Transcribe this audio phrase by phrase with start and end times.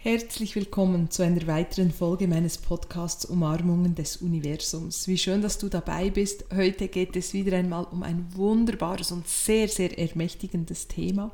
[0.00, 5.08] Herzlich willkommen zu einer weiteren Folge meines Podcasts Umarmungen des Universums.
[5.08, 6.44] Wie schön, dass du dabei bist.
[6.54, 11.32] Heute geht es wieder einmal um ein wunderbares und sehr, sehr ermächtigendes Thema.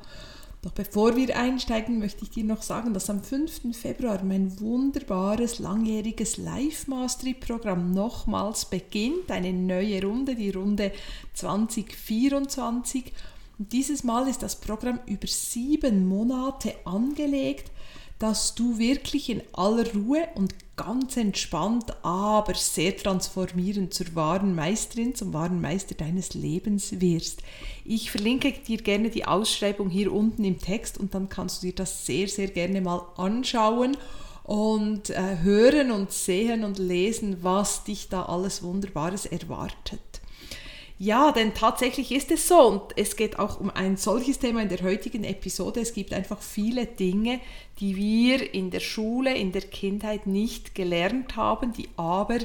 [0.62, 3.77] Doch bevor wir einsteigen, möchte ich dir noch sagen, dass am 5.
[3.77, 9.31] Februar mein wunderbares langjähriges Live Mastery Programm nochmals beginnt.
[9.31, 10.90] Eine neue Runde, die Runde
[11.35, 13.12] 2024.
[13.58, 17.70] Und dieses Mal ist das Programm über sieben Monate angelegt
[18.19, 25.15] dass du wirklich in aller Ruhe und ganz entspannt, aber sehr transformierend zur wahren Meisterin,
[25.15, 27.42] zum wahren Meister deines Lebens wirst.
[27.84, 31.75] Ich verlinke dir gerne die Ausschreibung hier unten im Text und dann kannst du dir
[31.75, 33.97] das sehr, sehr gerne mal anschauen
[34.42, 40.14] und äh, hören und sehen und lesen, was dich da alles Wunderbares erwartet.
[40.98, 44.69] Ja, denn tatsächlich ist es so und es geht auch um ein solches Thema in
[44.69, 45.80] der heutigen Episode.
[45.80, 47.41] Es gibt einfach viele Dinge,
[47.80, 52.39] die wir in der Schule, in der Kindheit nicht gelernt haben, die aber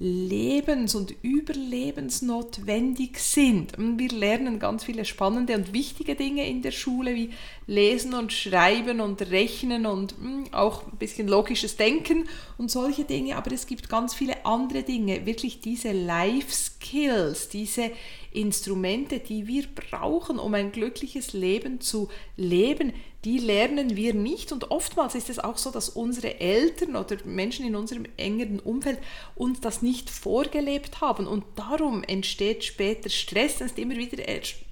[0.00, 3.74] lebens- und überlebensnotwendig sind.
[3.76, 7.30] Wir lernen ganz viele spannende und wichtige Dinge in der Schule, wie
[7.66, 13.36] Lesen und Schreiben und Rechnen und hm, auch ein bisschen logisches Denken und solche Dinge,
[13.36, 17.90] aber es gibt ganz viele andere Dinge, wirklich diese Life Skills, diese
[18.32, 24.50] Instrumente, die wir brauchen, um ein glückliches Leben zu leben, die lernen wir nicht.
[24.50, 28.98] Und oftmals ist es auch so, dass unsere Eltern oder Menschen in unserem engeren Umfeld
[29.34, 31.26] uns das nicht vorgelebt haben.
[31.26, 33.60] Und darum entsteht später Stress.
[33.60, 34.22] Es ist immer wieder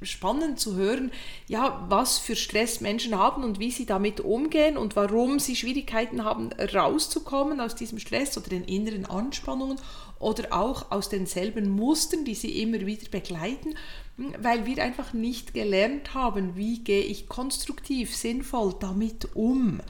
[0.02, 1.12] spannend zu hören,
[1.46, 6.24] ja, was für Stress Menschen haben und wie sie damit umgehen und warum sie Schwierigkeiten
[6.24, 9.78] haben, rauszukommen aus diesem Stress oder den inneren Anspannungen
[10.18, 13.74] oder auch aus denselben Mustern, die sie immer wieder begleiten,
[14.16, 19.80] weil wir einfach nicht gelernt haben, wie gehe ich konstruktiv, sinnvoll damit um.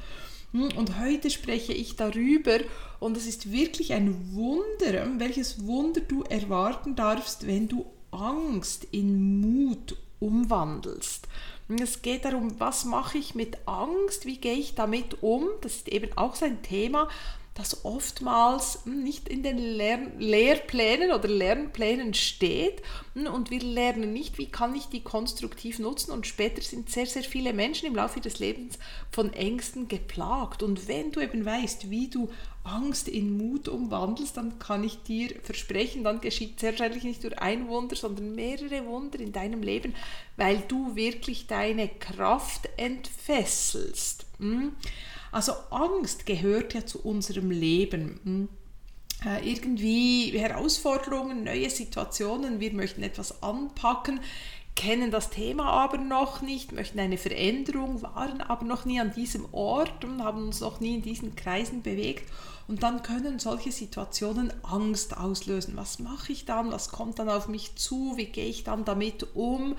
[0.53, 2.59] Und heute spreche ich darüber
[3.01, 9.41] und es ist wirklich ein Wunder, welches Wunder du erwarten darfst, wenn du Angst in
[9.41, 11.28] Mut umwandelst.
[11.81, 15.49] Es geht darum, was mache ich mit Angst, wie gehe ich damit um.
[15.61, 17.09] Das ist eben auch so ein Thema,
[17.58, 22.82] das oftmals nicht in den Lehr Lehrplänen oder Lernplänen steht
[23.14, 27.24] und wir lernen nicht, wie kann ich die konstruktiv nutzen und später sind sehr, sehr
[27.24, 28.78] viele Menschen im Laufe des Lebens
[29.10, 32.30] von Ängsten geplagt und wenn du eben weißt, wie du
[32.62, 37.42] Angst in Mut umwandelst, dann kann ich dir versprechen, dann geschieht sehr wahrscheinlich nicht nur
[37.42, 39.96] ein Wunder, sondern mehrere Wunder in deinem Leben,
[40.36, 44.26] weil du wirklich deine Kraft entfesselst.
[44.38, 44.76] Hm?
[45.31, 48.21] Also Angst gehört ja zu unserem Leben.
[48.25, 48.49] Hm?
[49.27, 54.21] Äh, irgendwie Herausforderungen, neue Situationen, wir möchten etwas anpacken,
[54.78, 59.53] kennen das Thema aber noch nicht, möchten eine Veränderung, waren aber noch nie an diesem
[59.53, 62.31] Ort und haben uns noch nie in diesen Kreisen bewegt
[62.69, 65.75] und dann können solche Situationen Angst auslösen.
[65.75, 66.71] Was mache ich dann?
[66.71, 68.12] Was kommt dann auf mich zu?
[68.17, 69.75] Wie gehe ich dann damit um?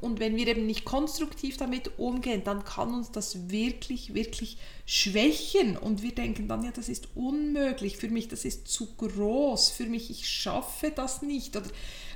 [0.00, 5.76] Und wenn wir eben nicht konstruktiv damit umgehen, dann kann uns das wirklich, wirklich schwächen.
[5.76, 9.86] Und wir denken dann, ja, das ist unmöglich für mich, das ist zu groß für
[9.86, 11.56] mich, ich schaffe das nicht.
[11.56, 11.70] Oder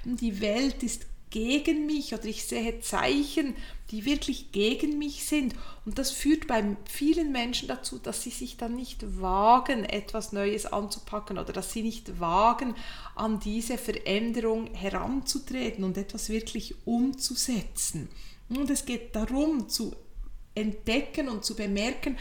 [0.04, 3.56] die Welt ist gegen mich oder ich sehe Zeichen,
[3.90, 5.56] die wirklich gegen mich sind.
[5.84, 10.64] Und das führt bei vielen Menschen dazu, dass sie sich dann nicht wagen, etwas Neues
[10.64, 12.76] anzupacken oder dass sie nicht wagen,
[13.16, 18.08] an diese Veränderung heranzutreten und etwas wirklich umzusetzen.
[18.48, 19.92] Und es geht darum zu
[20.54, 22.16] entdecken und zu bemerken,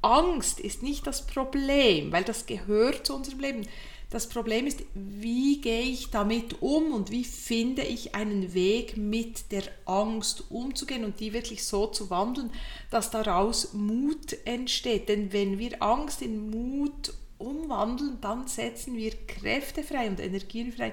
[0.00, 3.66] Angst ist nicht das Problem, weil das gehört zu unserem Leben.
[4.14, 9.50] Das Problem ist, wie gehe ich damit um und wie finde ich einen Weg mit
[9.50, 12.52] der Angst umzugehen und die wirklich so zu wandeln,
[12.92, 15.08] dass daraus Mut entsteht.
[15.08, 20.92] Denn wenn wir Angst in Mut umwandeln, dann setzen wir Kräfte frei und Energien frei,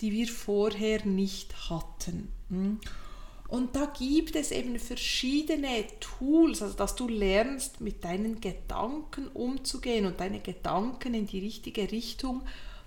[0.00, 2.32] die wir vorher nicht hatten.
[3.52, 10.06] Und da gibt es eben verschiedene Tools, also dass du lernst, mit deinen Gedanken umzugehen
[10.06, 12.40] und deine Gedanken in die richtige Richtung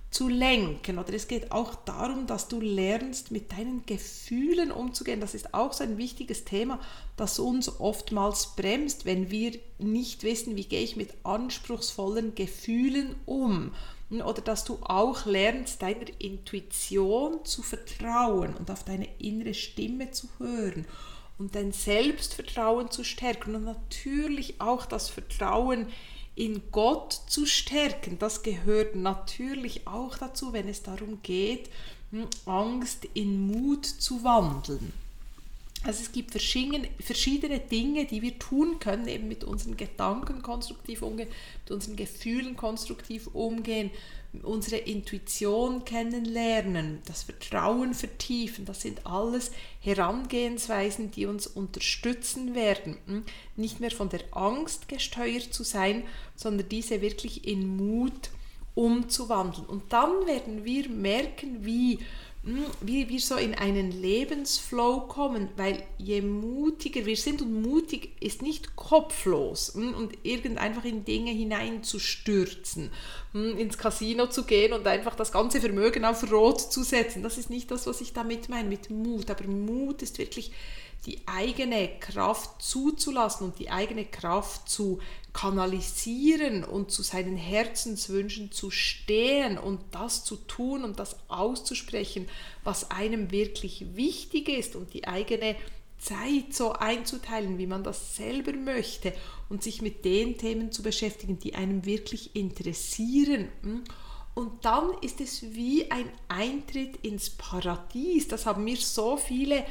[0.10, 0.98] zu lenken.
[0.98, 5.20] Oder es geht auch darum, dass du lernst, mit deinen Gefühlen umzugehen.
[5.20, 6.80] Das ist auch so ein wichtiges Thema,
[7.16, 13.72] das uns oftmals bremst, wenn wir nicht wissen, wie gehe ich mit anspruchsvollen Gefühlen um
[14.12, 20.30] oder dass du auch lernst, deiner Intuition zu vertrauen und auf deine innere Stimme zu
[20.38, 20.86] hören
[21.38, 25.88] und dein Selbstvertrauen zu stärken und natürlich auch das Vertrauen
[26.36, 28.20] in Gott zu stärken.
[28.20, 31.70] Das gehört natürlich auch dazu, wenn es darum geht,
[32.12, 34.94] hm, Angst in Mut zu wandeln.
[35.86, 41.30] Also es gibt verschiedene Dinge, die wir tun können, eben mit unseren Gedanken konstruktiv umgehen,
[41.64, 43.92] mit unseren Gefühlen konstruktiv umgehen,
[44.42, 48.66] unsere Intuition kennenlernen, das Vertrauen vertiefen.
[48.66, 53.24] Das sind alles Herangehensweisen, die uns unterstützen werden, hm?
[53.56, 56.02] nicht mehr von der Angst gesteuert zu sein,
[56.36, 58.32] sondern diese wirklich in Mut
[58.74, 59.68] umzuwandeln.
[59.68, 62.00] Und dann werden wir merken, wie
[62.82, 68.44] wie wir so in einen Lebensflow kommen, weil je mutiger wir sind und mutig ist
[68.44, 72.92] nicht kopflos hm, und irgend einfach in Dinge hineinzustürzen,
[73.32, 77.24] hm, ins Casino zu gehen und einfach das ganze Vermögen auf Rot zu setzen.
[77.24, 80.52] Das ist nicht das, was ich damit meine mit Mut, aber Mut ist wirklich
[81.06, 85.00] die eigene Kraft zuzulassen und die eigene Kraft zu
[85.34, 92.28] kanalisieren und zu seinen Herzenswünschen zu stehen und das zu tun und das auszusprechen,
[92.64, 95.56] was einem wirklich wichtig ist und die eigene
[95.98, 99.14] Zeit so einzuteilen, wie man das selber möchte
[99.50, 103.50] und sich mit den Themen zu beschäftigen, die einem wirklich interessieren.
[104.36, 108.28] Und dann ist es wie ein Eintritt ins Paradies.
[108.28, 109.66] Das haben mir so viele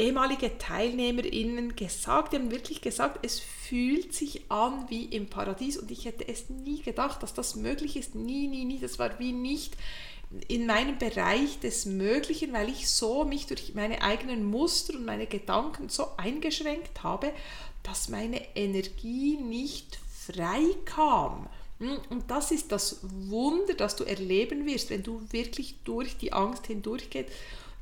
[0.00, 5.90] ehemalige TeilnehmerInnen gesagt, die haben wirklich gesagt, es fühlt sich an wie im Paradies und
[5.90, 8.14] ich hätte es nie gedacht, dass das möglich ist.
[8.14, 8.78] Nie, nie, nie.
[8.78, 9.76] Das war wie nicht
[10.48, 15.26] in meinem Bereich des Möglichen, weil ich so mich durch meine eigenen Muster und meine
[15.26, 17.32] Gedanken so eingeschränkt habe,
[17.82, 21.48] dass meine Energie nicht frei kam.
[21.78, 26.32] Hm, und das ist das Wunder, das du erleben wirst, wenn du wirklich durch die
[26.32, 27.30] Angst hindurchgehst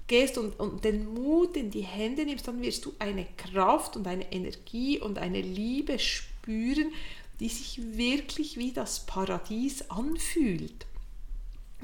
[0.08, 4.06] gehst und, und den Mut in die Hände nimmst, dann wirst du eine Kraft und
[4.06, 6.92] eine Energie und eine Liebe spüren,
[7.38, 10.86] die sich wirklich wie das Paradies anfühlt.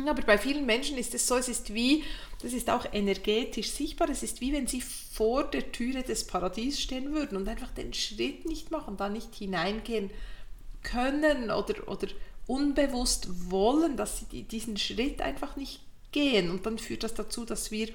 [0.06, 2.02] Aber bei vielen Menschen ist es so, es ist wie,
[2.42, 6.80] das ist auch energetisch sichtbar, es ist wie wenn sie vor der Türe des Paradies
[6.80, 10.10] stehen würden und einfach den Schritt nicht machen, da nicht hineingehen
[10.82, 12.08] können oder, oder
[12.48, 15.80] unbewusst wollen, dass sie diesen Schritt einfach nicht
[16.14, 16.50] gehen.
[16.50, 17.88] Und dann führt das dazu, dass wir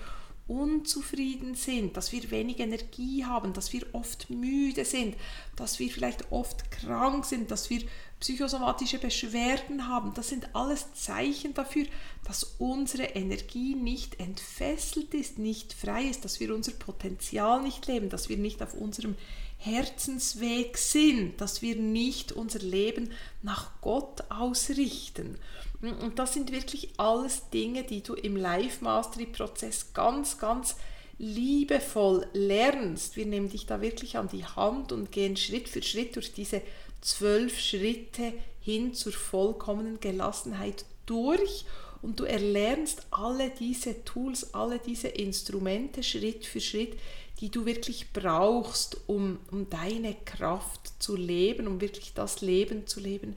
[0.47, 5.15] unzufrieden sind, dass wir wenig Energie haben, dass wir oft müde sind,
[5.55, 7.83] dass wir vielleicht oft krank sind, dass wir
[8.19, 10.11] psychosomatische Beschwerden haben.
[10.15, 11.85] Das sind alles Zeichen dafür,
[12.25, 18.09] dass unsere Energie nicht entfesselt ist, nicht frei ist, dass wir unser Potenzial nicht leben,
[18.09, 19.15] dass wir nicht auf unserem
[19.61, 23.11] Herzensweg sind, dass wir nicht unser Leben
[23.41, 25.37] nach Gott ausrichten.
[25.81, 30.77] Und das sind wirklich alles Dinge, die du im Live-Mastery-Prozess ganz, ganz
[31.17, 33.17] liebevoll lernst.
[33.17, 36.61] Wir nehmen dich da wirklich an die Hand und gehen Schritt für Schritt durch diese
[37.01, 41.65] zwölf Schritte hin zur vollkommenen Gelassenheit durch
[42.01, 46.97] und du erlernst alle diese Tools, alle diese Instrumente Schritt für Schritt,
[47.39, 52.99] die du wirklich brauchst, um, um deine Kraft zu leben, um wirklich das Leben zu
[52.99, 53.35] leben,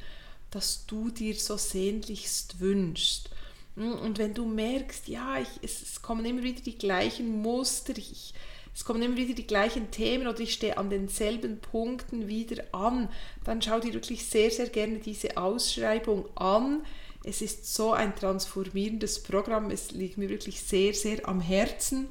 [0.50, 3.30] das du dir so sehnlichst wünschst.
[3.76, 7.96] Hm, und wenn du merkst, ja, ich, es, es, kommen immer wieder die gleichen Muster,
[7.96, 8.34] ich,
[8.74, 13.08] es kommen immer wieder die gleichen Themen oder ich stehe an denselben Punkten wieder an,
[13.44, 16.84] dann schau dir wirklich sehr, sehr gerne diese Ausschreibung an.
[17.24, 22.08] Es ist so ein transformierendes Programm, es liegt mir wirklich sehr, sehr am Herzen.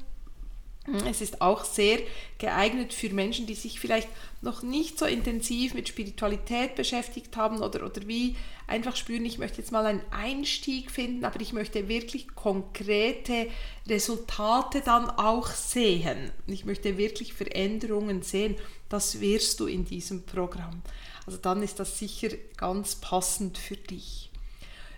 [1.07, 1.99] Es ist auch sehr
[2.39, 4.09] geeignet für Menschen, die sich vielleicht
[4.41, 8.35] noch nicht so intensiv mit Spiritualität beschäftigt haben oder, oder wie
[8.65, 13.47] einfach spüren, ich möchte jetzt mal einen Einstieg finden, aber ich möchte wirklich konkrete
[13.87, 16.31] Resultate dann auch sehen.
[16.47, 18.55] Ich möchte wirklich Veränderungen sehen.
[18.89, 20.81] Das wirst du in diesem Programm.
[21.27, 24.30] Also dann ist das sicher ganz passend für dich.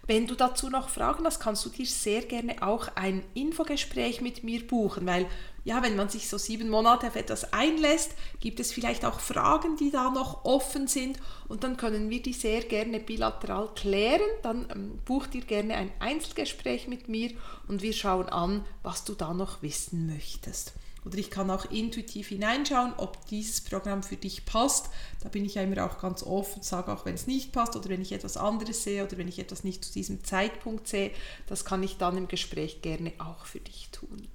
[0.05, 4.43] Wenn du dazu noch Fragen hast, kannst du dir sehr gerne auch ein Infogespräch mit
[4.43, 5.27] mir buchen, weil
[5.63, 9.77] ja, wenn man sich so sieben Monate auf etwas einlässt, gibt es vielleicht auch Fragen,
[9.77, 14.27] die da noch offen sind und dann können wir die sehr gerne bilateral klären.
[14.41, 17.31] Dann ähm, buch dir gerne ein Einzelgespräch mit mir
[17.69, 20.73] und wir schauen an, was du da noch wissen möchtest.
[21.05, 24.89] Oder ich kann auch intuitiv hineinschauen, ob dieses Programm für dich passt.
[25.21, 27.89] Da bin ich ja immer auch ganz offen, sage auch, wenn es nicht passt oder
[27.89, 31.11] wenn ich etwas anderes sehe oder wenn ich etwas nicht zu diesem Zeitpunkt sehe.
[31.47, 34.27] Das kann ich dann im Gespräch gerne auch für dich tun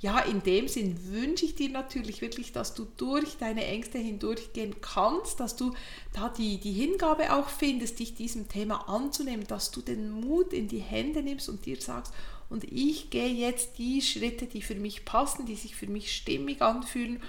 [0.00, 4.76] ja, in dem Sinn wünsche ich dir natürlich wirklich, dass du durch deine Ängste hindurchgehen
[4.82, 5.72] kannst, dass du
[6.12, 10.68] da die, die Hingabe auch findest, dich diesem Thema anzunehmen, dass du den Mut in
[10.68, 12.12] die Hände nimmst und dir sagst,
[12.48, 16.62] und ich gehe jetzt die Schritte, die für mich passen, die sich für mich stimmig
[16.62, 17.20] anfühlen.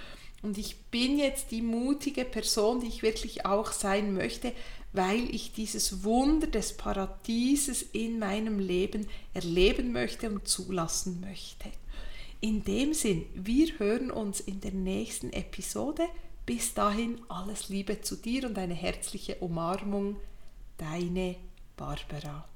[0.42, 4.52] Und ich bin jetzt die mutige Person, die ich wirklich auch sein möchte,
[4.92, 11.70] weil ich dieses Wunder des Paradieses in meinem Leben erleben möchte und zulassen möchte.
[12.40, 16.04] In dem Sinn, wir hören uns in der nächsten Episode.
[16.46, 20.16] Bis dahin alles Liebe zu dir und eine herzliche Umarmung.
[20.78, 21.34] Deine
[21.76, 22.48] Barbara.